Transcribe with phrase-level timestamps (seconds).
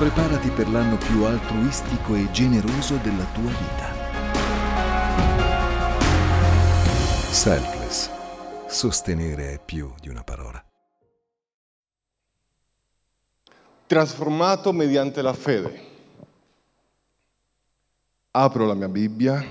[0.00, 3.92] Preparati per l'anno più altruistico e generoso della tua vita.
[7.30, 8.10] Selfless.
[8.66, 10.64] Sostenere è più di una parola.
[13.86, 15.88] Trasformato mediante la fede.
[18.30, 19.44] Apro la mia Bibbia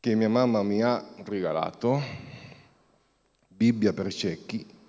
[0.00, 1.98] che mia mamma mi ha regalato,
[3.48, 4.79] Bibbia per ciechi.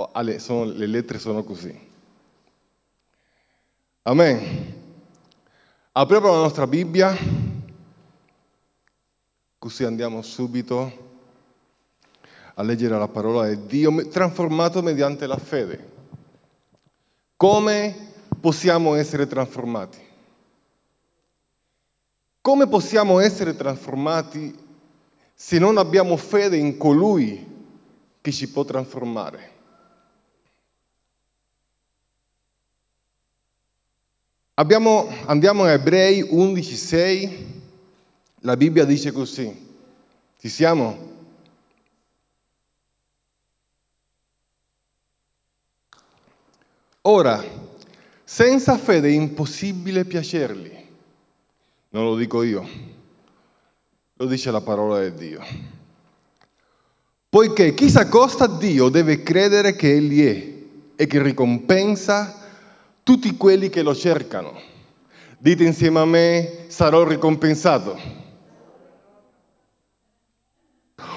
[0.00, 1.78] Oh, sono, le lettere sono così.
[4.04, 4.74] Amen.
[5.92, 7.14] Apriamo la nostra Bibbia,
[9.58, 11.08] così andiamo subito
[12.54, 15.90] a leggere la parola di Dio, trasformato mediante la fede.
[17.36, 19.98] Come possiamo essere trasformati?
[22.40, 24.56] Come possiamo essere trasformati
[25.34, 27.46] se non abbiamo fede in colui
[28.22, 29.58] che ci può trasformare?
[34.60, 37.30] Abbiamo, andiamo a Ebrei 11:6,
[38.40, 39.50] la Bibbia dice così.
[40.38, 41.08] Ci siamo?
[47.00, 47.42] Ora,
[48.22, 50.76] senza fede è impossibile piacergli.
[51.88, 52.68] Non lo dico io,
[54.12, 55.42] lo dice la parola di Dio.
[57.30, 60.52] Poiché chi si accosta a Dio deve credere che Egli è
[60.96, 62.39] e che ricompensa
[63.10, 64.56] tutti quelli che lo cercano.
[65.36, 67.98] Dite insieme a me, sarò ricompensato.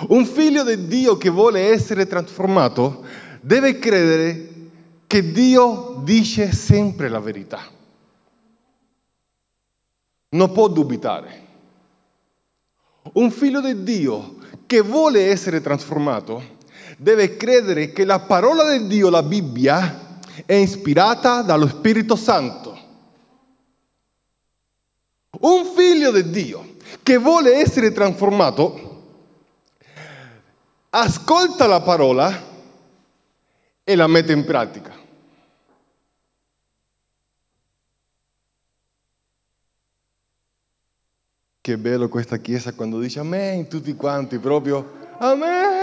[0.07, 3.05] Un figlio di Dio che vuole essere trasformato
[3.41, 4.49] deve credere
[5.05, 7.63] che Dio dice sempre la verità
[10.29, 11.41] non può dubitare.
[13.13, 16.41] Un figlio di Dio che vuole essere trasformato
[16.97, 20.02] deve credere che la parola di Dio, la Bibbia,
[20.45, 22.71] è ispirata dallo Spirito Santo.
[25.39, 28.91] Un figlio di Dio che vuole essere trasformato
[30.89, 32.51] ascolta la parola
[33.83, 35.01] e la mette in pratica.
[41.59, 45.82] Che bello questa chiesa quando dice amen tutti quanti, proprio amen.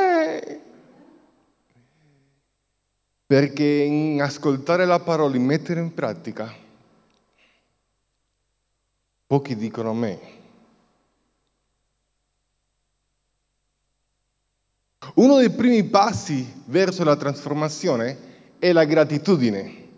[3.30, 6.52] Perché in ascoltare la parola, in mettere in pratica,
[9.24, 10.18] pochi dicono amen.
[15.14, 18.18] Uno dei primi passi verso la trasformazione
[18.58, 19.88] è la gratitudine.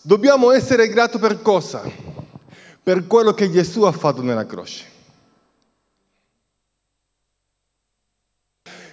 [0.00, 1.82] Dobbiamo essere grati per cosa?
[2.82, 4.90] per quello che Gesù ha fatto nella croce.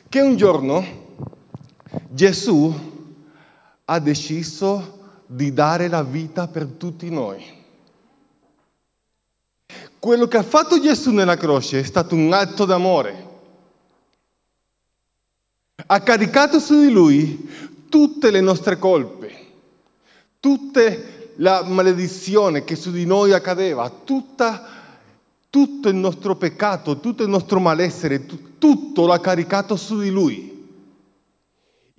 [0.09, 1.08] Che un giorno
[2.09, 2.73] Gesù
[3.85, 7.57] ha deciso di dare la vita per tutti noi.
[9.97, 13.27] Quello che ha fatto Gesù nella croce è stato un atto d'amore.
[15.85, 17.49] Ha caricato su di lui
[17.89, 19.47] tutte le nostre colpe,
[20.39, 24.67] tutte la maledizione che su di noi accadeva, tutta,
[25.49, 30.48] tutto il nostro peccato, tutto il nostro malessere, tutto l'ha caricato su di lui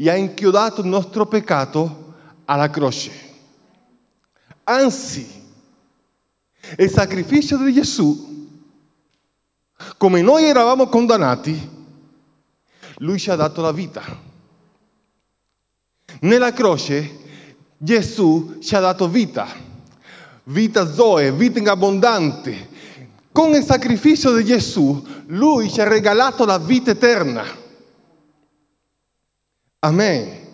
[0.02, 2.14] e ha inchiodato il nostro peccato
[2.46, 3.12] alla croce.
[4.64, 5.28] Anzi,
[6.78, 8.48] il sacrificio di Gesù,
[9.98, 11.68] come noi eravamo condannati,
[12.96, 14.02] lui ci ha dato la vita.
[16.20, 17.18] Nella croce
[17.76, 19.48] Gesù ci ha dato vita,
[20.44, 22.68] vita Zoe, vita in abbondante.
[23.32, 27.59] Con il sacrificio di Gesù, Lui ci ha regalato la vita eterna.
[29.80, 30.48] Amen.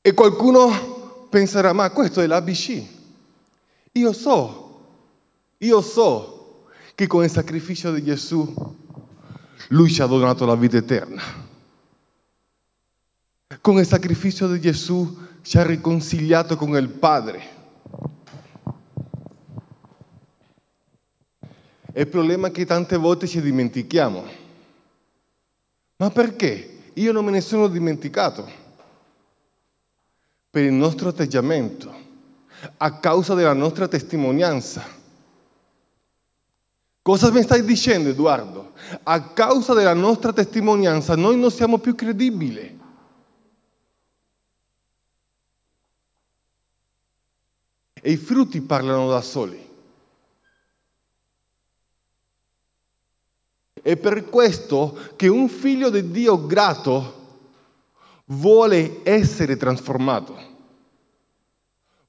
[0.00, 2.82] E qualcuno penserà, ma questo è l'ABC.
[3.92, 4.80] Io so,
[5.58, 8.54] io so che con il sacrificio di Gesù
[9.68, 11.22] Lui ci ha donato la vita eterna.
[13.60, 17.60] Con il sacrificio di Gesù ci ha riconciliato con il Padre.
[21.94, 24.41] Il problema è che tante volte ci dimentichiamo.
[25.96, 26.90] Ma perché?
[26.94, 28.60] Io non me ne sono dimenticato.
[30.50, 31.94] Per il nostro atteggiamento,
[32.76, 34.84] a causa della nostra testimonianza.
[37.00, 38.72] Cosa mi stai dicendo, Edoardo?
[39.02, 42.80] A causa della nostra testimonianza noi non siamo più credibili.
[48.04, 49.70] e i frutti parlano da soli.
[53.82, 57.20] È per questo che un figlio di Dio grato
[58.26, 60.36] vuole essere trasformato,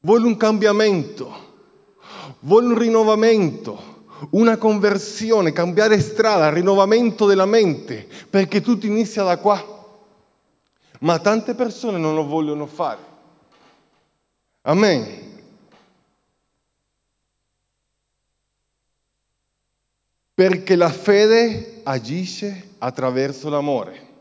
[0.01, 1.33] vuole un cambiamento,
[2.41, 9.71] vuole un rinnovamento, una conversione, cambiare strada, rinnovamento della mente, perché tutto inizia da qua.
[10.99, 13.11] Ma tante persone non lo vogliono fare.
[14.61, 15.22] Amen.
[20.33, 24.11] Perché la fede agisce attraverso l'amore.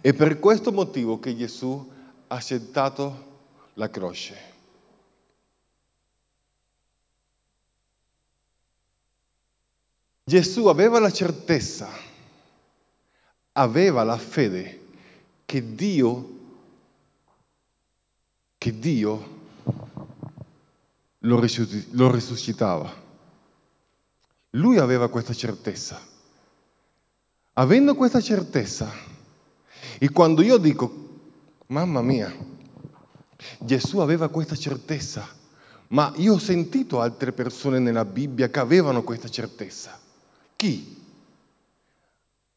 [0.00, 1.92] È per questo motivo che Gesù
[2.28, 3.26] ha accettato
[3.74, 4.56] la croce.
[10.24, 11.88] Gesù aveva la certezza,
[13.52, 14.86] aveva la fede
[15.46, 16.37] che Dio,
[18.58, 19.36] che Dio
[21.20, 21.40] lo
[22.10, 22.92] risuscitava.
[24.50, 26.00] Lui aveva questa certezza.
[27.54, 28.92] Avendo questa certezza,
[29.98, 31.06] e quando io dico,
[31.68, 32.34] mamma mia,
[33.60, 35.28] Gesù aveva questa certezza,
[35.88, 39.98] ma io ho sentito altre persone nella Bibbia che avevano questa certezza.
[40.54, 40.96] Chi?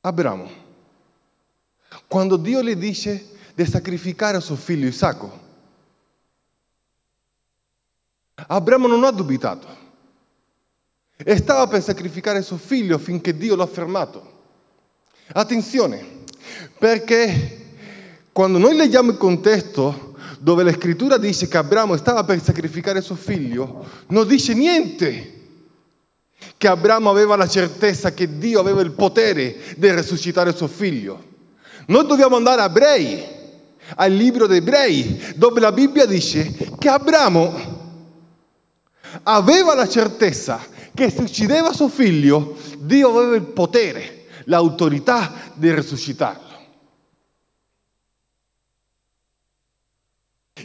[0.02, 0.50] Abramo.
[2.08, 5.41] Quando Dio le dice di sacrificare suo figlio Isacco,
[8.54, 9.66] Abramo non ha dubitato
[11.16, 14.40] e stava per sacrificare suo figlio finché Dio l'ha fermato.
[15.32, 16.26] Attenzione,
[16.78, 17.70] perché
[18.34, 23.16] quando noi leggiamo il contesto dove la scrittura dice che Abramo stava per sacrificare suo
[23.16, 25.40] figlio, non dice niente
[26.58, 31.24] che Abramo aveva la certezza che Dio aveva il potere di risuscitare suo figlio.
[31.88, 33.24] Noi dobbiamo andare a Ebrei,
[33.96, 37.71] al libro dei Ebrei, dove la Bibbia dice che Abramo
[39.24, 40.60] aveva la certezza
[40.94, 46.50] che se uccideva suo figlio, Dio aveva il potere, l'autorità di risuscitarlo.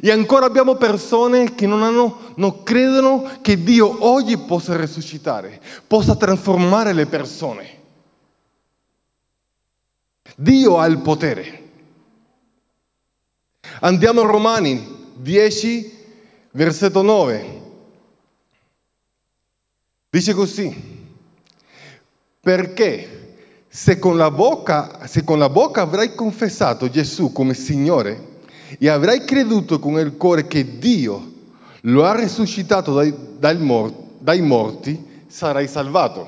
[0.00, 6.16] E ancora abbiamo persone che non, hanno, non credono che Dio oggi possa risuscitare, possa
[6.16, 7.74] trasformare le persone.
[10.36, 11.62] Dio ha il potere.
[13.80, 16.04] Andiamo a Romani 10,
[16.52, 17.65] versetto 9.
[20.16, 20.74] Dice così,
[22.40, 23.34] perché
[23.68, 28.38] se con la bocca, se con la bocca avrai confessato Gesù come Signore,
[28.78, 31.32] e avrai creduto con il cuore che Dio
[31.82, 36.26] lo ha risuscitato dai, dai, mor- dai morti, sarai salvato.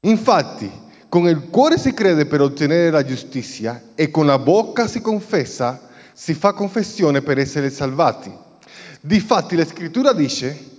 [0.00, 0.70] Infatti,
[1.08, 5.88] con il cuore si crede per ottenere la giustizia e con la bocca si confessa,
[6.12, 8.30] si fa confessione per essere salvati.
[9.00, 10.72] Difatti la scrittura dice,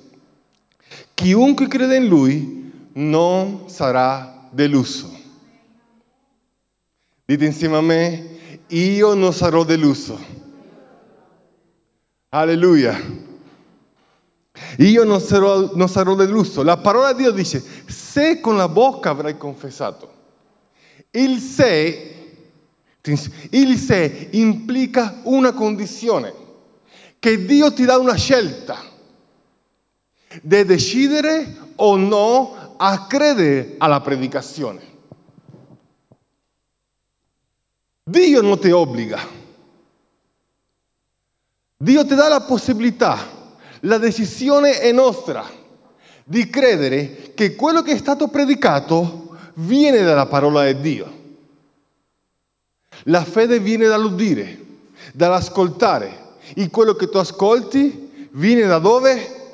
[1.15, 5.13] chiunque crede in lui non sarà deluso.
[7.25, 10.19] Dite insieme a me, io non sarò deluso.
[12.29, 13.23] Alleluia.
[14.77, 16.61] Io non sarò, non sarò deluso.
[16.61, 20.13] La parola di Dio dice, se con la bocca avrai confessato.
[21.11, 22.15] Il se,
[23.51, 26.33] il se implica una condizione,
[27.19, 28.93] che Dio ti dà una scelta
[30.41, 34.93] di decidere o no a credere alla predicazione.
[38.03, 39.19] Dio non ti obbliga.
[41.77, 43.17] Dio ti dà la possibilità,
[43.81, 45.45] la decisione è nostra
[46.23, 51.23] di credere che quello che è stato predicato viene dalla parola di Dio.
[53.03, 54.59] La fede viene dall'udire,
[55.13, 56.23] dall'ascoltare.
[56.55, 59.44] E quello che tu ascolti viene da dove?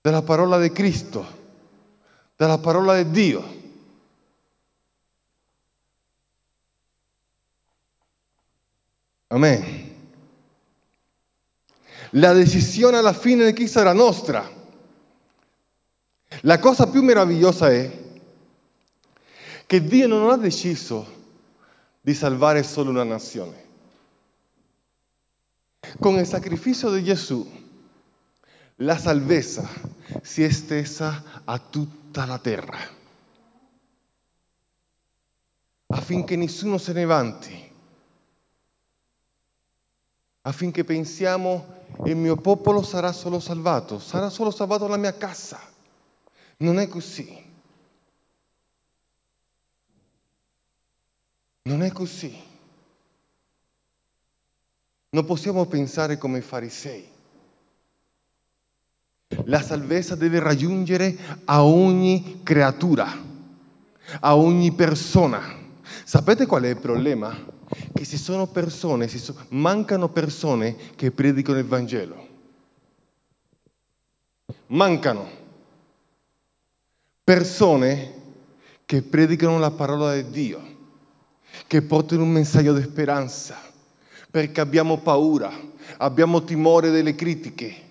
[0.00, 1.38] Dalla parola di Cristo,
[2.36, 3.58] dalla parola di Dio.
[9.28, 9.88] Amen.
[12.14, 14.58] La decisione alla fine di chi sarà nostra.
[16.42, 17.98] La cosa più meravigliosa è
[19.66, 21.18] che Dio non ha deciso
[22.00, 23.68] di salvare solo una nazione.
[26.00, 27.48] Con il sacrificio di Gesù,
[28.80, 29.68] la salvezza
[30.22, 32.78] si è estesa a tutta la terra,
[35.86, 37.68] affinché nessuno se ne vanti
[40.42, 45.60] affinché pensiamo il mio popolo sarà solo salvato, sarà solo salvato la mia casa.
[46.58, 47.48] Non è così.
[51.62, 52.48] Non è così.
[55.10, 57.09] Non possiamo pensare come i farisei.
[59.44, 63.08] La salvezza deve raggiungere a ogni creatura,
[64.20, 65.40] a ogni persona.
[66.04, 67.36] Sapete qual è il problema?
[67.94, 72.28] Che ci sono persone, ci sono, mancano persone che predicano il Vangelo.
[74.66, 75.38] Mancano
[77.22, 78.14] persone
[78.84, 80.60] che predicano la parola di Dio,
[81.68, 83.56] che portano un messaggio di speranza,
[84.28, 85.52] perché abbiamo paura,
[85.98, 87.89] abbiamo timore delle critiche.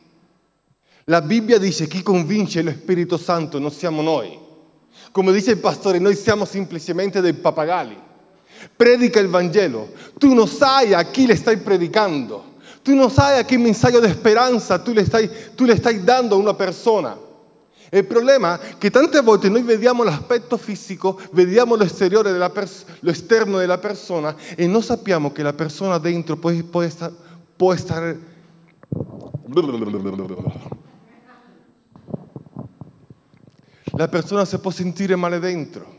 [1.09, 4.37] La Bibbia dice chi convince lo Spirito Santo non siamo noi.
[5.11, 7.97] Come dice il pastore, noi siamo semplicemente dei pappagalli.
[8.75, 9.89] Predica il Vangelo.
[10.19, 12.57] Tu non sai a chi le stai predicando.
[12.83, 16.37] Tu non sai a che messaggio di speranza tu le stai, tu le dando a
[16.37, 17.17] una persona.
[17.91, 23.57] Il problema è che tante volte noi vediamo l'aspetto fisico, vediamo l'esteriore della pers- l'esterno
[23.57, 26.85] della persona e non sappiamo che la persona dentro può, può.
[33.99, 35.97] La persona si può sentire male dentro.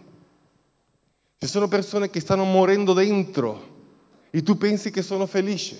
[1.36, 3.68] Ci sono persone che stanno morendo dentro
[4.30, 5.76] e tu pensi che sono felici.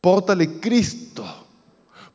[0.00, 1.22] Portale Cristo,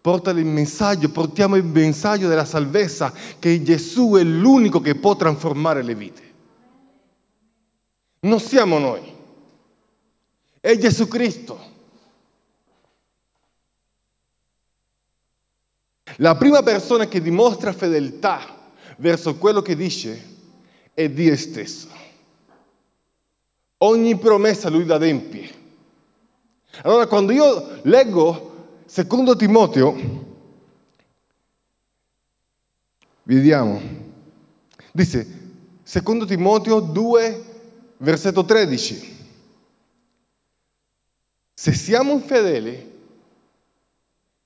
[0.01, 5.83] portale il messaggio, portiamo il messaggio della salvezza, che Gesù è l'unico che può trasformare
[5.83, 6.33] le vite.
[8.21, 9.13] Non siamo noi,
[10.59, 11.75] è Gesù Cristo.
[16.15, 18.55] La prima persona che dimostra fedeltà
[18.97, 20.35] verso quello che dice
[20.93, 21.87] è Dio stesso.
[23.79, 25.65] Ogni promessa lui la adempie.
[26.81, 30.25] Allora quando io leggo secondo Timoteo,
[33.23, 33.81] vediamo,
[34.91, 35.27] dice
[35.83, 37.45] secondo Timoteo 2,
[37.97, 39.15] versetto 13,
[41.53, 42.95] se siamo infedeli,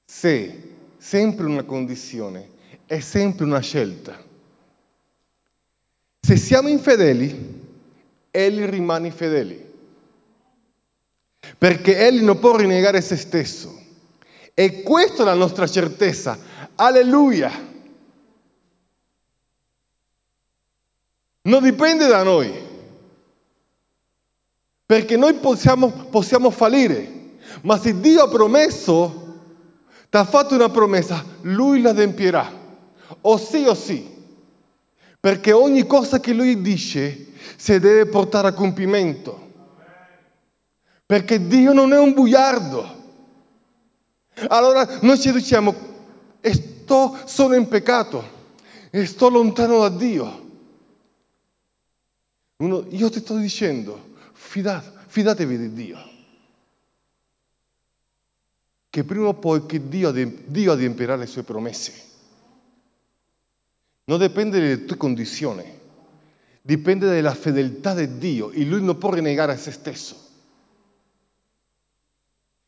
[0.05, 2.49] se sempre una condizione,
[2.85, 4.29] è sempre una scelta.
[6.21, 7.59] Se siamo infedeli,
[8.29, 9.69] Egli rimane fedele.
[11.57, 13.79] Perché Egli non può rinnegare se stesso.
[14.53, 16.37] E questa è la nostra certezza.
[16.75, 17.51] Alleluia.
[21.41, 22.69] Non dipende da noi.
[24.85, 27.19] Perché noi possiamo, possiamo fallire.
[27.63, 29.39] Ma se Dio ha promesso,
[30.09, 32.51] ti ha fatto una promessa, Lui la adempierà.
[33.21, 34.10] O sì o sì.
[35.21, 39.49] Perché ogni cosa che Lui dice si deve portare a compimento.
[41.05, 42.99] Perché Dio non è un buiardo.
[44.47, 45.75] Allora noi ci diciamo,
[46.41, 48.39] sto, sono in peccato
[48.89, 50.49] e sto lontano da Dio.
[52.57, 56.09] Uno, io ti sto dicendo, fidate, fidatevi di Dio.
[58.89, 62.09] Che prima o poi che Dio, Dio adempirà le sue promesse.
[64.11, 65.79] Non dipende dalle tue condizioni
[66.61, 70.15] dipende dalla fedeltà di Dio e lui non può rinnegare a se stesso.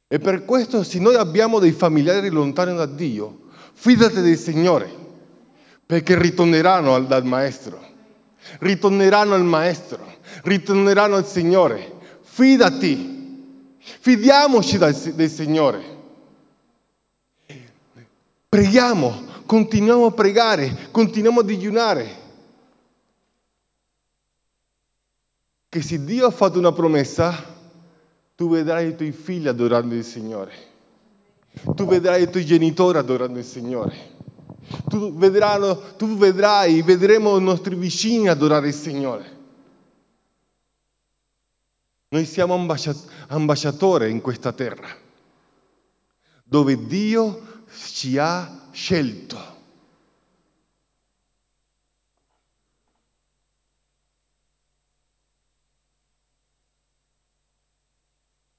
[0.07, 4.89] E per questo se noi abbiamo dei familiari lontani da Dio, fidate del Signore,
[5.85, 7.85] perché ritorneranno dal Maestro,
[8.59, 9.99] ritorneranno al Maestro,
[10.43, 11.91] ritorneranno al Signore.
[12.21, 15.83] Fidati, fidiamoci del Signore.
[18.47, 22.21] Preghiamo, continuiamo a pregare, continuiamo a digiunare.
[25.73, 27.33] che se Dio ha fatto una promessa,
[28.35, 30.53] tu vedrai i tuoi figli adorando il Signore.
[31.75, 34.11] Tu vedrai i tuoi genitori adorando il Signore.
[34.87, 39.37] Tu, vedranno, tu vedrai, vedremo i nostri vicini adorare il Signore.
[42.09, 42.53] Noi siamo
[43.29, 44.89] ambasciatori in questa terra,
[46.43, 49.51] dove Dio ci ha scelto.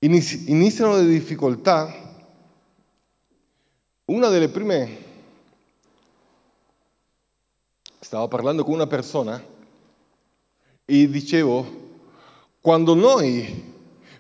[0.07, 1.91] iniziano le difficoltà,
[4.07, 4.99] una delle prime,
[8.01, 9.43] stavo parlando con una persona
[10.85, 11.83] e dicevo,
[12.61, 13.73] quando noi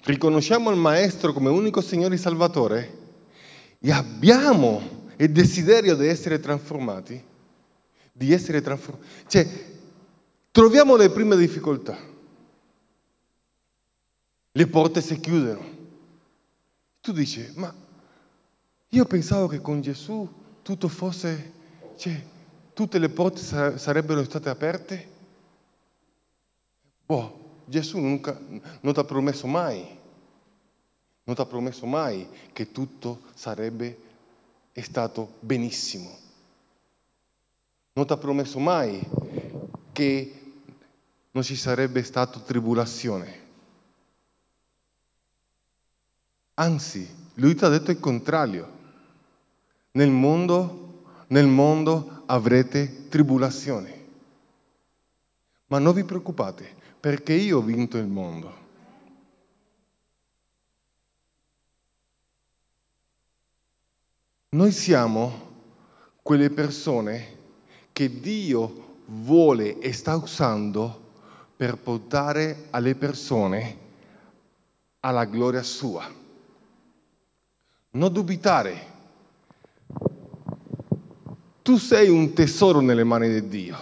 [0.04, 2.98] riconosciamo il Maestro come unico Signore e Salvatore
[3.78, 7.22] e abbiamo il desiderio di essere trasformati,
[8.12, 9.48] di essere trasformati, cioè
[10.50, 11.96] troviamo le prime difficoltà.
[14.52, 15.72] Le porte si chiudono.
[17.00, 17.74] Tu dici, ma
[18.88, 20.28] io pensavo che con Gesù
[20.62, 21.52] tutto fosse,
[21.96, 22.22] cioè,
[22.72, 23.40] tutte le porte
[23.78, 25.08] sarebbero state aperte.
[27.04, 28.38] Boh, Gesù nunca,
[28.80, 30.02] non ti ha promesso mai
[31.24, 34.03] non ti ha promesso mai che tutto sarebbe
[34.82, 36.18] stato benissimo.
[37.92, 39.00] Non ti ha promesso mai
[39.92, 40.42] che
[41.30, 43.42] non ci sarebbe stata tribolazione.
[46.54, 48.72] Anzi, lui ti ha detto il contrario.
[49.92, 54.02] Nel mondo, nel mondo avrete tribolazione.
[55.66, 58.62] Ma non vi preoccupate, perché io ho vinto il mondo.
[64.54, 65.50] Noi siamo
[66.22, 67.38] quelle persone
[67.90, 71.10] che Dio vuole e sta usando
[71.56, 73.78] per portare alle persone
[75.00, 76.08] alla gloria sua.
[77.90, 78.92] Non dubitare.
[81.62, 83.76] Tu sei un tesoro nelle mani di Dio.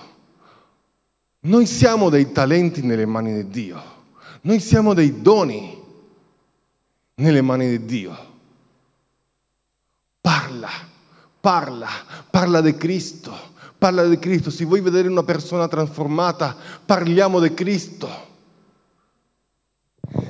[1.41, 3.83] Noi siamo dei talenti nelle mani di Dio.
[4.41, 5.79] Noi siamo dei doni
[7.17, 8.31] nelle mani di Dio.
[10.23, 10.71] Parla,
[11.39, 11.89] parla,
[12.31, 13.51] parla di Cristo
[13.83, 14.51] parla di Cristo.
[14.51, 16.55] Se vuoi vedere una persona trasformata,
[16.87, 18.09] parliamo di Cristo.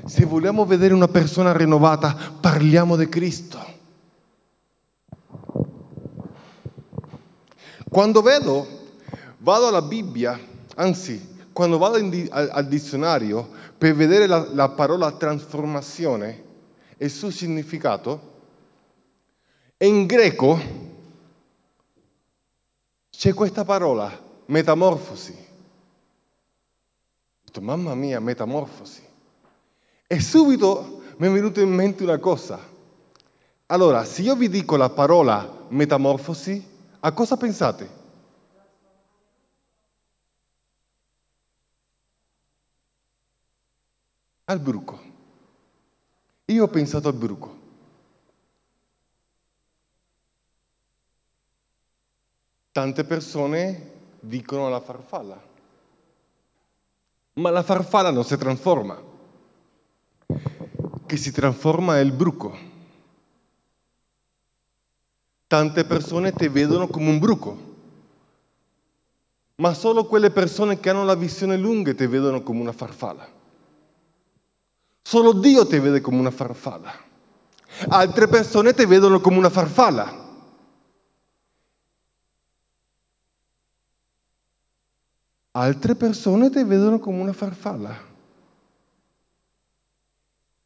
[0.07, 3.59] Se vogliamo vedere una persona rinnovata, parliamo di Cristo.
[7.91, 8.67] Quando vedo,
[9.37, 10.41] vado alla Bibbia,
[10.77, 13.47] anzi, quando vado in, al, al, dizionario
[13.77, 16.45] per vedere la, la parola trasformazione
[16.97, 18.32] e il suo significato,
[19.87, 20.61] in greco
[23.11, 24.11] c'è questa parola,
[24.47, 25.51] metamorfosi.
[27.61, 29.03] Mamma mia, metamorfosi.
[30.07, 32.59] E subito mi è venuta in mente una cosa.
[33.67, 36.67] Allora, se io vi dico la parola metamorfosi,
[37.01, 38.01] a cosa pensate?
[44.45, 45.01] Al bruco.
[46.47, 47.62] Io ho pensato al bruco.
[52.73, 55.39] Tante persone dicono la farfalla,
[57.35, 58.99] ma la farfalla non si trasforma.
[61.05, 62.57] Che si trasforma è il bruco.
[65.47, 67.59] Tante persone ti vedono come un bruco,
[69.57, 73.29] ma solo quelle persone che hanno la visione lunga ti vedono come una farfalla.
[75.03, 76.91] Solo Dio ti vede come una farfalla.
[77.89, 80.22] Altre persone ti vedono come una farfalla.
[85.55, 87.95] Altre persone ti vedono come una farfalla.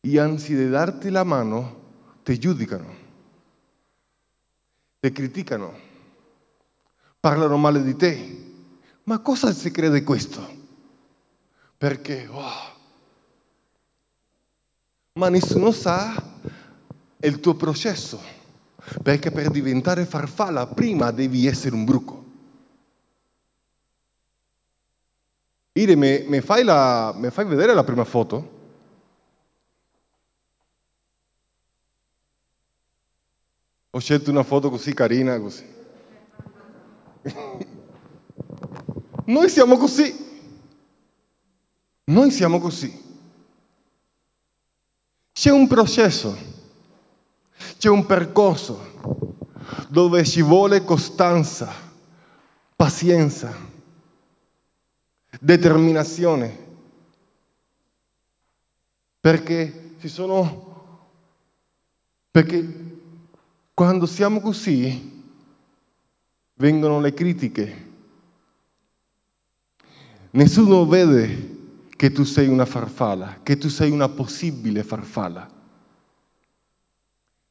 [0.01, 1.83] E anziché darti la mano,
[2.23, 2.95] ti giudicano,
[5.01, 5.77] ti criticano,
[7.19, 8.45] parlano male di te.
[9.05, 10.49] Ma cosa si crede questo?
[11.77, 12.75] Perché, oh,
[15.15, 16.15] ma nessuno sa
[17.19, 18.21] il tuo processo,
[19.03, 22.26] perché per diventare farfalla prima devi essere un bruco.
[25.77, 28.55] Ire, mi, mi, fai la, mi fai vedere la prima foto?
[33.91, 35.67] Ho scelto una foto così carina, così.
[39.27, 40.25] Noi siamo così.
[42.05, 43.05] Noi siamo così.
[45.33, 46.35] C'è un processo,
[47.77, 48.95] c'è un percorso
[49.91, 51.71] dove ci vuole costanza,
[52.75, 53.75] pazienza
[55.47, 56.59] determinazione,
[59.21, 61.05] perché ci sono,
[62.33, 62.85] perché
[63.73, 65.23] quando siamo così
[66.55, 67.85] vengono le critiche.
[70.31, 71.55] Nessuno vede
[71.91, 75.49] che tu sei una farfalla, che tu sei una possibile farfalla.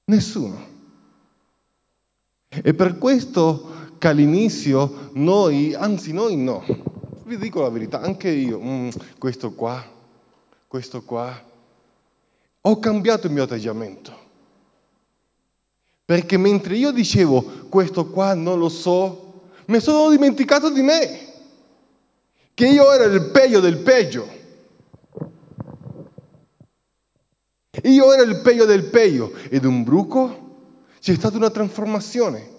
[0.03, 0.73] Nessuno.
[2.49, 6.93] E per questo che all'inizio noi, anzi noi no,
[7.25, 9.83] vi dico la verità, anche io, mm, questo qua,
[10.67, 11.43] questo qua,
[12.61, 14.23] ho cambiato il mio atteggiamento.
[16.05, 21.33] Perché mentre io dicevo questo qua non lo so, mi sono dimenticato di me,
[22.53, 24.43] che io ero il peggio del peggio.
[27.83, 30.43] Io ero il peggio del peggio ed un bruco
[30.99, 32.53] c'è stata una trasformazione.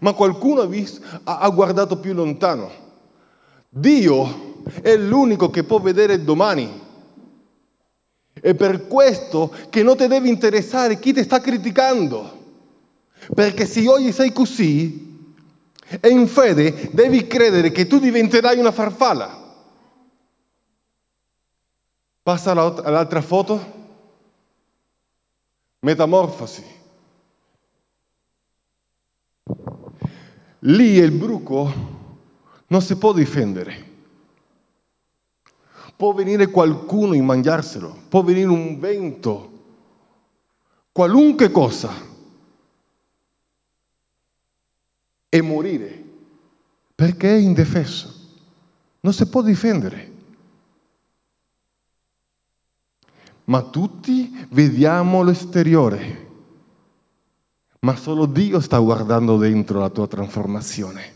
[0.00, 2.70] Ma qualcuno ha, visto, ha guardato più lontano.
[3.68, 6.84] Dio è l'unico che può vedere domani.
[8.32, 12.44] È per questo che non ti deve interessare chi ti sta criticando.
[13.34, 15.34] Perché se oggi sei così
[16.00, 19.44] e in fede devi credere che tu diventerai una farfalla.
[22.22, 23.74] Passa all'altra foto.
[25.80, 26.75] metamorfosi.
[30.60, 31.72] Lì il bruco
[32.68, 33.84] non si può difendere.
[35.96, 39.52] Può venire qualcuno e mangiarselo, può venire un vento,
[40.92, 41.90] qualunque cosa,
[45.28, 46.04] e morire,
[46.94, 48.14] perché è indefeso,
[49.00, 50.12] non si può difendere.
[53.44, 56.25] Ma tutti vediamo l'esteriore,
[57.86, 61.14] ma solo Dio sta guardando dentro la tua trasformazione.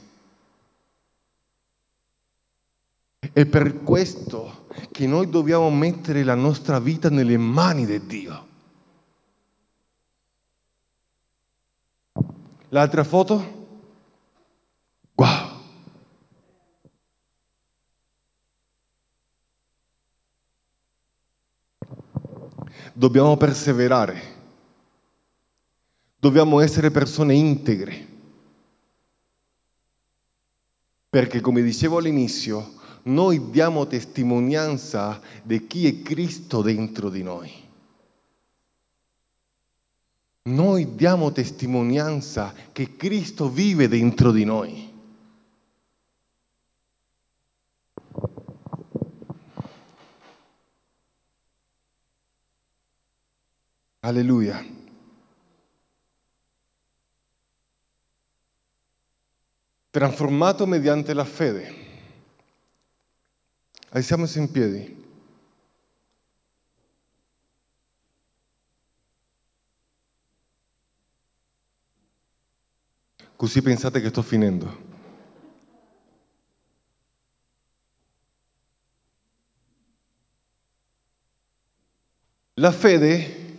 [3.33, 8.47] È per questo che noi dobbiamo mettere la nostra vita nelle mani di Dio.
[12.69, 13.67] L'altra foto?
[15.17, 15.49] Wow!
[22.93, 24.40] Dobbiamo perseverare.
[26.21, 28.07] Dobbiamo essere persone integre.
[31.09, 37.51] Perché come dicevo all'inizio, noi diamo testimonianza di chi è Cristo dentro di noi.
[40.43, 44.93] Noi diamo testimonianza che Cristo vive dentro di noi.
[54.01, 54.80] Alleluia.
[59.91, 61.75] Trasformato mediante la fede.
[63.89, 64.99] Alziamoci in piedi.
[73.35, 74.89] Così pensate che sto finendo.
[82.55, 83.57] La fede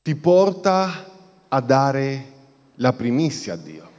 [0.00, 1.10] ti porta
[1.48, 2.32] a dare
[2.76, 3.90] la primizia a Dio.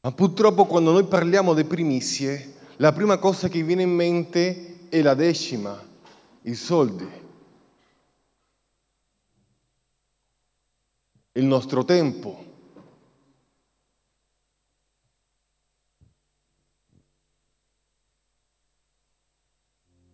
[0.00, 5.00] Ma purtroppo quando noi parliamo di primizie, la prima cosa che viene in mente è
[5.00, 5.82] la decima,
[6.42, 7.08] i soldi,
[11.32, 12.44] il nostro tempo.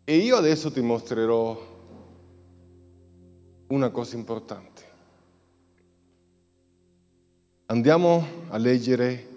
[0.04, 1.68] E io adesso ti mostrerò
[3.68, 4.89] una cosa importante.
[7.70, 9.28] Andiamo a leggere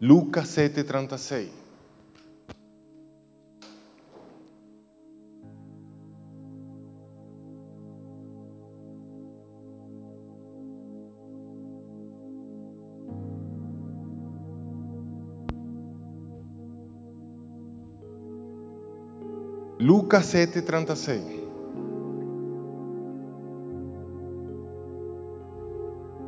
[0.00, 1.48] Luca 7:36.
[19.78, 21.41] Luca 7:36.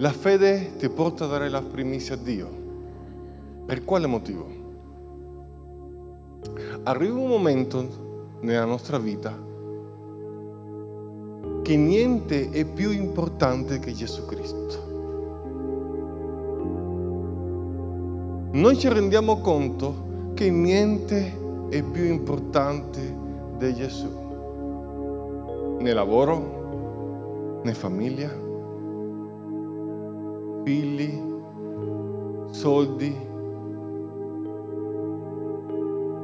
[0.04, 2.46] La fede ti porta a dare la primizia a Dio.
[3.64, 4.46] Per quale motivo?
[6.82, 9.34] Arriva un momento nella nostra vita
[11.62, 14.82] che niente è più importante che Gesù Cristo.
[18.52, 21.32] Noi ci rendiamo conto che niente
[21.70, 23.00] è più importante
[23.56, 24.10] di Gesù.
[25.80, 28.43] Né lavoro, né famiglia,
[30.64, 31.22] figli,
[32.50, 33.32] soldi.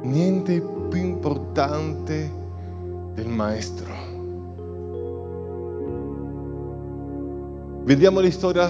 [0.01, 2.29] Niente più importante
[3.13, 3.93] del Maestro.
[7.83, 8.67] Vediamo la storia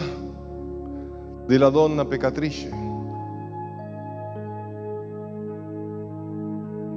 [1.45, 2.69] della donna peccatrice.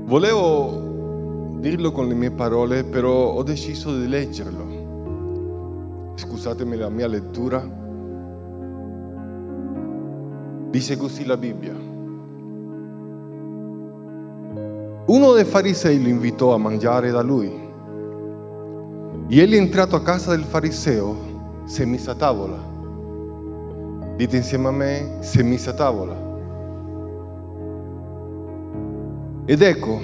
[0.04, 6.12] Volevo dirlo con le mie parole, però ho deciso di leggerlo.
[6.16, 7.82] Scusatemi la mia lettura.
[10.74, 11.72] Dice così la Bibbia.
[15.06, 17.46] Uno dei farisei lo invitò a mangiare da lui.
[19.28, 22.58] E egli entrato a casa del fariseo si è messo a tavola.
[24.16, 26.16] Dite insieme a me, si è messo a tavola.
[29.44, 30.00] Ed ecco,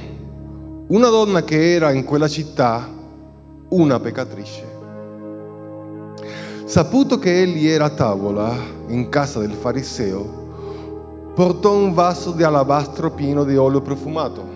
[0.87, 2.89] una donna che era in quella città,
[3.71, 4.65] una peccatrice,
[6.65, 8.55] saputo che egli era a tavola
[8.87, 10.40] in casa del fariseo,
[11.41, 14.47] portò un vaso di alabastro pieno di olio profumato.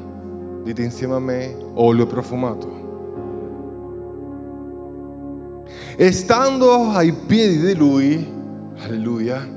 [0.64, 2.68] Dite insieme a me, olio profumato.
[5.97, 8.31] E stando ai piedi di lui,
[8.81, 9.49] alleluia,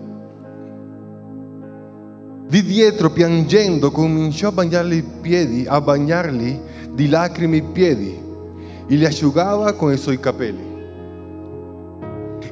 [2.48, 6.62] di dietro piangendo cominciò a bagnargli i piedi, a bagnargli
[6.94, 8.18] di lacrime i piedi
[8.88, 10.76] e li asciugava con i suoi capelli.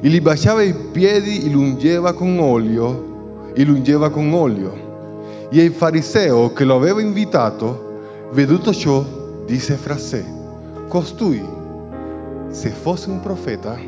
[0.02, 3.15] E gli baciava i piedi e li ungeva con olio,
[3.58, 5.48] e li ungeva con olio.
[5.50, 9.02] E il fariseo che lo aveva invitato, veduto ciò,
[9.46, 10.22] disse fra sé,
[10.88, 11.42] costui,
[12.48, 13.78] se fosse un profeta,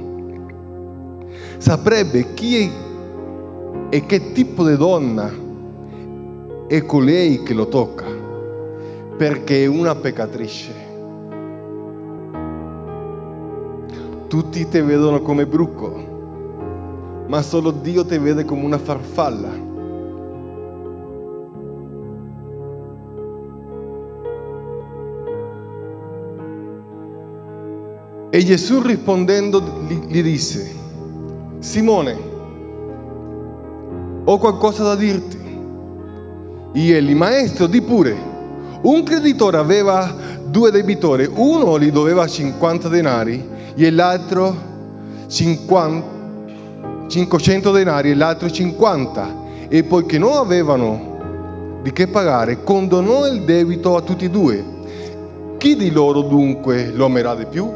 [1.59, 2.71] saprebbe chi è
[3.91, 5.31] e che tipo di donna
[6.67, 8.07] è colei che lo tocca,
[9.17, 10.87] perché è una peccatrice.
[14.29, 16.18] Tutti ti vedono come bruco,
[17.29, 19.67] ma solo Dio ti vede come una farfalla.
[28.31, 30.75] E Gesù rispondendo gli disse,
[31.61, 32.17] Simone,
[34.25, 35.39] ho qualcosa da dirti.
[36.73, 38.17] E egli, maestro, di pure.
[38.83, 40.15] Un creditore aveva
[40.45, 44.55] due debitori, uno gli doveva 50 denari e l'altro
[45.27, 46.18] 50,
[47.09, 49.47] 500 denari e l'altro 50.
[49.69, 54.65] E poiché non avevano di che pagare, condonò il debito a tutti e due.
[55.59, 57.69] Chi di loro dunque lo amerà di più?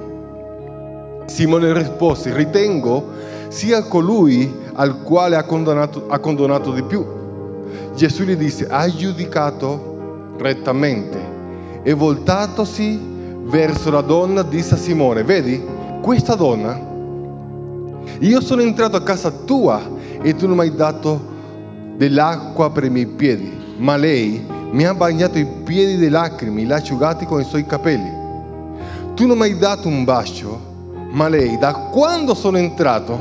[1.27, 7.05] Simone rispose, ritengo sia colui al quale ha condannato, ha condonato di più.
[7.95, 11.18] Gesù gli disse, ha giudicato rettamente.
[11.83, 13.01] E voltatosi
[13.42, 15.62] verso la donna disse a Simone, vedi,
[16.01, 16.79] questa donna,
[18.20, 19.80] io sono entrato a casa tua
[20.20, 21.30] e tu non mi hai dato
[21.96, 26.72] dell'acqua per i miei piedi, ma lei mi ha bagnato i piedi di lacrime, li
[26.72, 28.20] ha asciugati con i suoi capelli.
[29.14, 30.70] Tu non mi hai dato un bacio,
[31.10, 33.18] ma lei da quando sono entrato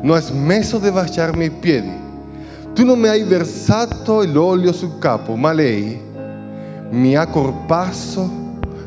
[0.00, 2.06] non ha smesso di baciarmi i piedi.
[2.72, 6.00] Tu non mi hai versato l'olio sul capo, ma lei
[6.90, 8.30] mi ha corpasso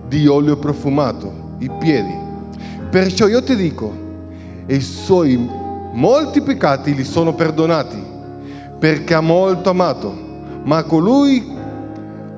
[0.07, 2.13] di olio profumato i piedi.
[2.89, 4.00] Perciò io ti dico,
[4.67, 5.37] i suoi
[5.93, 8.01] molti peccati gli sono perdonati,
[8.79, 10.13] perché ha molto amato,
[10.63, 11.59] ma colui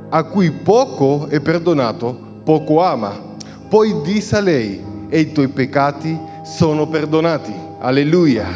[0.10, 3.32] a cui poco è perdonato, poco ama.
[3.68, 7.54] Poi disse a lei, e i tuoi peccati sono perdonati.
[7.80, 8.48] Alleluia.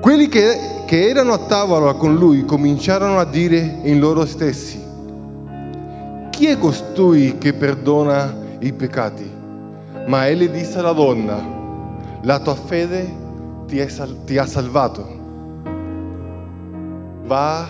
[0.00, 4.80] Quelli che, che erano a tavola con lui cominciarono a dire in loro stessi,
[6.30, 9.38] chi è costui che perdona i peccati?
[10.10, 11.40] Ma egli disse alla donna,
[12.22, 13.14] la tua fede
[13.66, 13.80] ti,
[14.24, 15.06] ti ha salvato.
[17.26, 17.64] Va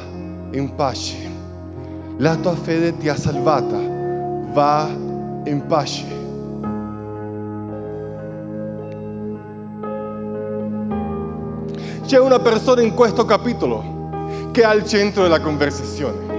[0.53, 1.17] in pace.
[2.17, 3.77] La tua fede ti ha salvata.
[4.55, 4.89] Va
[5.45, 6.07] in pace.
[12.07, 16.39] C'è una persona in questo capitolo che è al centro della conversazione.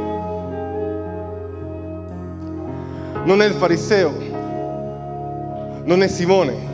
[3.23, 4.30] Non è il fariseo,
[5.83, 6.69] non è Simone,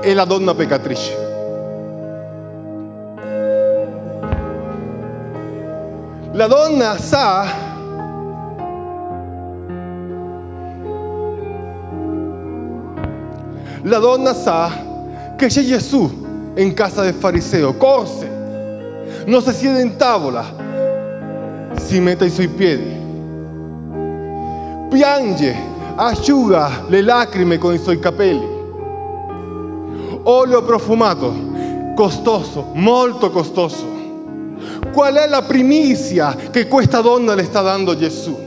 [0.00, 1.24] è la donna peccatrice.
[6.32, 7.66] La donna sa
[13.82, 14.70] la donna sa
[15.36, 16.24] che c'è Gesù
[16.56, 18.28] in casa del fariseo, corse,
[19.26, 20.44] non si siede in tavola,
[21.76, 22.94] si mette ai suoi piedi,
[24.90, 25.54] piange,
[25.96, 28.46] asciuga le lacrime con i suoi capelli,
[30.24, 31.32] olio profumato,
[31.94, 33.94] costoso, molto costoso.
[34.92, 38.44] Qual è la primizia che questa donna le sta dando Gesù?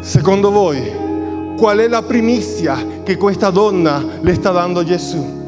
[0.00, 0.92] Secondo voi,
[1.56, 5.43] qual è la primizia che questa donna le sta dando Gesù.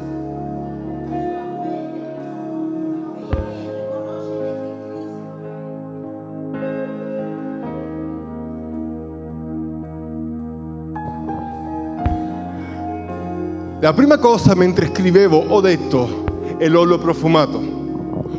[13.87, 16.25] La prima cosa mentre scrivevo ho detto
[16.57, 17.57] è l'olio profumato,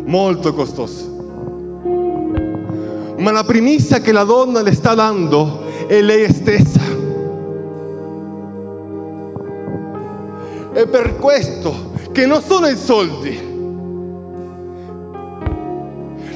[0.04, 1.06] molto costoso.
[3.16, 6.82] Ma la primizia che la donna le sta dando è lei stessa.
[10.74, 13.40] È per questo che non sono i soldi.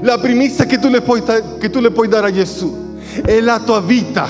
[0.01, 1.23] La primizia che tu, le puoi,
[1.59, 4.27] che tu le puoi dare a Gesù è la tua vita,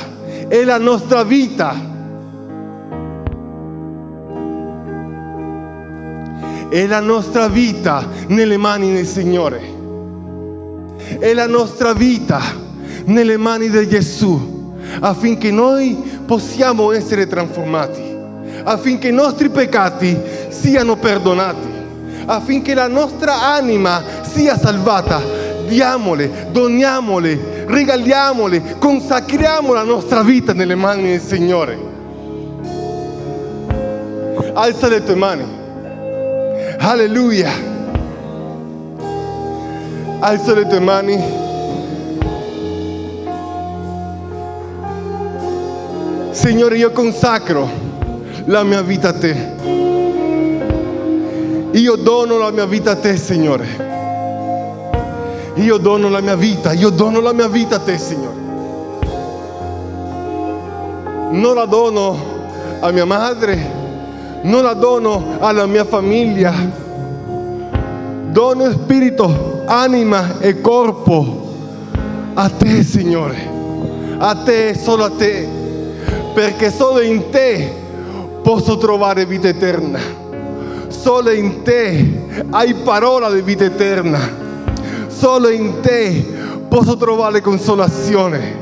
[0.49, 1.91] è la nostra vita.
[6.73, 9.61] È la nostra vita nelle mani del Signore.
[11.19, 12.41] È la nostra vita
[13.05, 18.13] nelle mani di Gesù affinché noi possiamo essere trasformati
[18.65, 21.69] affinché i nostri peccati siano perdonati,
[22.25, 25.21] affinché la nostra anima sia salvata
[25.67, 31.91] diamole, doniamole, regaliamole, consacriamo la nostra vita nelle mani del Signore.
[34.55, 35.62] Alza le tue mani.
[36.85, 37.49] Alleluia.
[40.19, 41.17] Alza le tue mani.
[46.33, 47.71] Signore, io consacro
[48.47, 49.53] la mia vita a te.
[51.71, 53.67] Io dono la mia vita a te, Signore.
[55.55, 58.41] Io dono la mia vita, io dono la mia vita a te, Signore.
[61.31, 62.17] Non la dono
[62.81, 63.82] a mia madre,
[64.43, 66.53] non la dono alla mia famiglia.
[68.31, 71.51] Dono spirito, anima e corpo
[72.35, 73.51] a te, Signore.
[74.19, 75.47] A te, solo a te.
[76.35, 77.73] Perché solo in te
[78.43, 80.01] posso trovare vita eterna.
[80.89, 84.19] Solo in te hai parola di vita eterna.
[85.09, 86.25] Solo in te
[86.69, 88.61] posso trovare consolazione.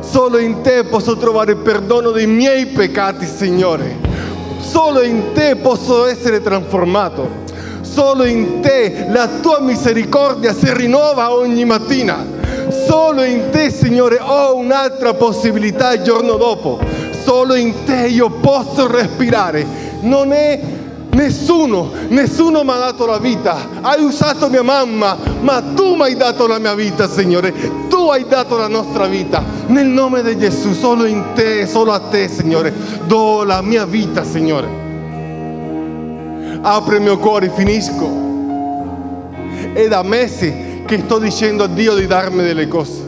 [0.00, 4.03] Solo in te posso trovare perdono dei miei peccati, Signore.
[4.64, 7.42] Solo in te posso essere trasformato.
[7.82, 12.26] Solo in te la tua misericordia si rinnova ogni mattina.
[12.86, 16.80] Solo in te, Signore, ho un'altra possibilità il giorno dopo.
[17.24, 19.66] Solo in te io posso respirare.
[20.00, 20.60] Non è
[21.14, 23.68] Nessuno, nessuno mi ha dato la vita.
[23.82, 27.54] Hai usato mia mamma, ma tu mi hai dato la mia vita, Signore.
[28.10, 29.42] Hai dato la nostra vita.
[29.66, 32.72] Nel nome di Gesù, solo in te, solo a te, Signore,
[33.06, 34.68] do la mia vita, Signore.
[36.60, 38.22] Apri il mio cuore, finisco.
[39.72, 43.02] È da mesi che sto dicendo a Dio di darmi delle cose.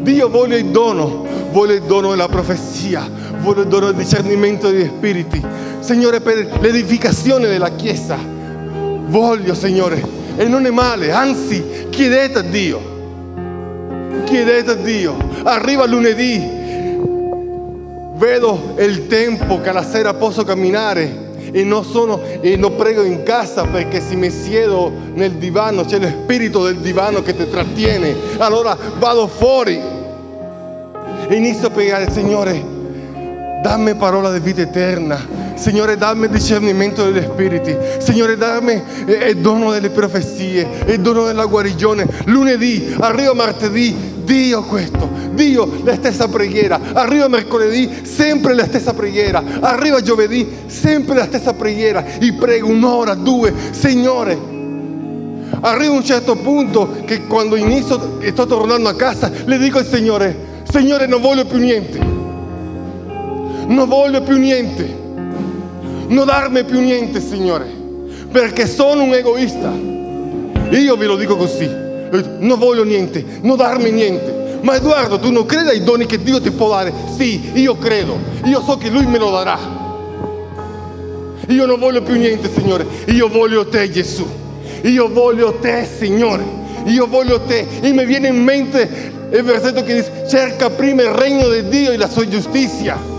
[0.00, 3.08] Dio voglio il dono, voglio il dono della profezia,
[3.40, 8.16] voglio il dono del discernimento degli spiriti Signore, per l'edificazione della Chiesa.
[9.06, 10.00] Voglio, Signore,
[10.36, 12.91] e non è male, anzi, chiedete a Dio.
[14.32, 15.14] Chiedete a Dio.
[15.42, 16.40] Arriva lunedì,
[18.14, 23.24] vedo il tempo che alla sera posso camminare e non, sono, e non prego in
[23.24, 28.16] casa perché se mi siedo nel divano c'è lo spirito del divano che ti trattiene.
[28.38, 29.78] Allora vado fuori
[31.28, 32.64] e inizio a pregare, Signore,
[33.62, 37.76] dammi parola di vita eterna Signore, dammi discernimento degli spiriti.
[37.98, 42.04] Signore, dammi eh, il dono delle profezie, il dono della guarigione.
[42.24, 43.94] Lunedì, arriva martedì,
[44.32, 45.10] Dio questo.
[45.34, 46.80] Dio la stessa preghiera.
[46.94, 49.42] Arriva mercoledì, sempre la stessa preghiera.
[49.60, 52.02] Arriva giovedì, sempre la stessa preghiera.
[52.18, 53.52] E prego un'ora, due.
[53.72, 54.38] Signore,
[55.60, 59.86] arriva un certo punto che quando inizio e sto tornando a casa, le dico al
[59.86, 61.98] Signore, Signore non voglio più niente.
[63.66, 65.00] Non voglio più niente
[66.12, 67.66] non darmi più niente, Signore,
[68.30, 69.72] perché sono un egoista.
[70.70, 71.68] Io ve lo dico così,
[72.38, 74.58] non voglio niente, non darmi niente.
[74.62, 76.92] Ma Edoardo, tu non credi ai doni che Dio ti può dare?
[77.16, 79.58] Sì, io credo, io so che Lui me lo darà.
[81.48, 84.26] Io non voglio più niente, Signore, io voglio te, Gesù.
[84.82, 86.44] Io voglio te, Signore.
[86.84, 87.66] Io voglio te.
[87.80, 91.90] E mi viene in mente il versetto che dice, cerca prima il regno di Dio
[91.90, 93.12] e la sua giustizia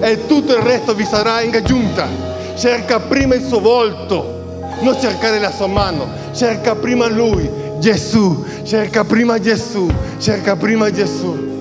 [0.00, 2.08] e tutto il resto vi sarà in aggiunta.
[2.56, 9.04] Cerca prima il suo volto, non cercare la sua mano, cerca prima lui, Gesù, cerca
[9.04, 11.54] prima Gesù, cerca prima Gesù.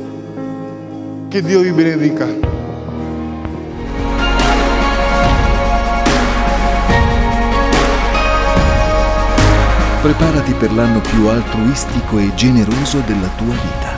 [1.27, 2.25] Che Dio vi benedica.
[10.01, 13.95] Preparati per l'anno più altruistico e generoso della tua vita.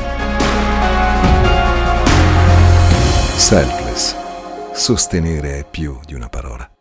[3.36, 4.16] Selfless.
[4.74, 6.77] Sostenere è più di una parola.